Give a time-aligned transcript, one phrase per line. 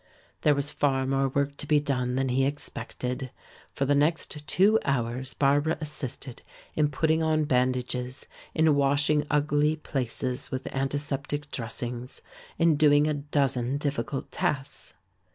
[0.41, 3.29] There was far more work to be done than he expected.
[3.71, 6.41] For the next two hours Barbara assisted
[6.73, 8.25] in putting on bandages,
[8.55, 12.23] in washing ugly places with antiseptic dressings,
[12.57, 14.95] in doing a dozen difficult tasks.